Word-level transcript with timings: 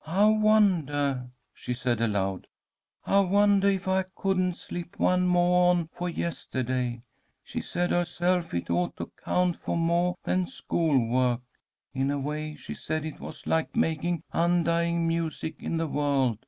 "I 0.03 0.25
wondah," 0.25 1.29
she 1.53 1.75
said 1.75 2.01
aloud, 2.01 2.47
"I 3.05 3.19
wondah 3.19 3.67
if 3.71 3.87
I 3.87 4.01
couldn't 4.15 4.55
slip 4.57 4.97
one 4.99 5.27
moah 5.27 5.69
on 5.69 5.89
for 5.93 6.09
yestahday. 6.09 7.01
She 7.43 7.61
said 7.61 7.91
herself 7.91 8.49
that 8.49 8.57
it 8.57 8.69
ought 8.71 8.97
to 8.97 9.11
count 9.23 9.57
for 9.57 9.77
moah 9.77 10.15
than 10.23 10.47
school 10.47 11.07
work. 11.07 11.41
In 11.93 12.09
a 12.09 12.17
way 12.17 12.55
she 12.55 12.73
said 12.73 13.05
it 13.05 13.19
was 13.19 13.45
like 13.45 13.75
making 13.75 14.23
'undying 14.33 15.07
music 15.07 15.57
in 15.61 15.77
the 15.77 15.85
world.' 15.87 16.39